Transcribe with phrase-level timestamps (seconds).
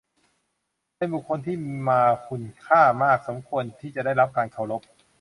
[0.97, 1.55] เป็นบุคคลที่
[1.89, 4.81] มาคุณค่ามาก สมควรที่จะได้รับการเคารพ